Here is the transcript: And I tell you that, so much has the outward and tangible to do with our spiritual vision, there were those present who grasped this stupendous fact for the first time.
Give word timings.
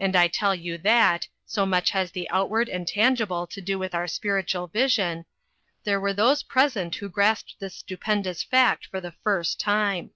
And 0.00 0.16
I 0.16 0.28
tell 0.28 0.54
you 0.54 0.78
that, 0.78 1.28
so 1.44 1.66
much 1.66 1.90
has 1.90 2.10
the 2.12 2.26
outward 2.30 2.70
and 2.70 2.88
tangible 2.88 3.46
to 3.48 3.60
do 3.60 3.78
with 3.78 3.94
our 3.94 4.06
spiritual 4.06 4.66
vision, 4.68 5.26
there 5.84 6.00
were 6.00 6.14
those 6.14 6.42
present 6.42 6.94
who 6.94 7.10
grasped 7.10 7.56
this 7.60 7.74
stupendous 7.76 8.42
fact 8.42 8.86
for 8.86 8.98
the 8.98 9.12
first 9.12 9.60
time. 9.60 10.12